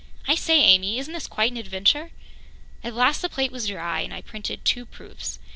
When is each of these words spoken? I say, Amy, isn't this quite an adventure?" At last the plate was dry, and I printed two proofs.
I 0.27 0.33
say, 0.33 0.59
Amy, 0.59 0.97
isn't 0.97 1.13
this 1.13 1.27
quite 1.27 1.51
an 1.51 1.57
adventure?" 1.59 2.09
At 2.83 2.95
last 2.95 3.21
the 3.21 3.29
plate 3.29 3.51
was 3.51 3.67
dry, 3.67 3.99
and 3.99 4.11
I 4.15 4.23
printed 4.23 4.65
two 4.65 4.87
proofs. 4.87 5.37